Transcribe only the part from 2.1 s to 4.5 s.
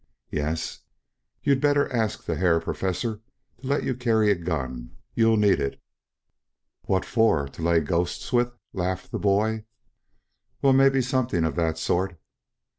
the Herr Professor to let you carry a